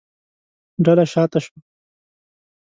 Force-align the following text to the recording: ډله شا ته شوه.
ډله 0.85 1.05
شا 1.11 1.23
ته 1.31 1.39
شوه. 1.43 1.57